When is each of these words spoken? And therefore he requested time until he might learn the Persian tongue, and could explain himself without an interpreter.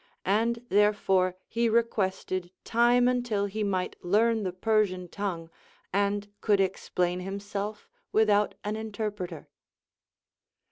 And 0.25 0.65
therefore 0.69 1.35
he 1.47 1.69
requested 1.69 2.49
time 2.63 3.07
until 3.07 3.45
he 3.45 3.63
might 3.63 3.95
learn 4.03 4.41
the 4.41 4.51
Persian 4.51 5.07
tongue, 5.07 5.51
and 5.93 6.27
could 6.41 6.59
explain 6.59 7.19
himself 7.19 7.87
without 8.11 8.55
an 8.63 8.75
interpreter. 8.75 9.47